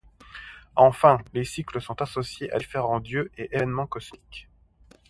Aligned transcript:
Enfin, 0.77 1.19
les 1.31 1.43
cycles 1.45 1.79
sont 1.79 2.01
associés 2.01 2.51
à 2.51 2.57
différents 2.57 2.99
dieux 3.01 3.31
et 3.37 3.55
événements 3.55 3.85
cosmiques. 3.85 4.49